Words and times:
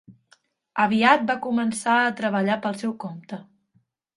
Aviat 0.85 1.27
va 1.31 1.35
començar 1.47 1.99
a 2.07 2.17
treballar 2.23 2.59
pel 2.65 2.81
seu 2.85 2.99
compte. 3.05 3.41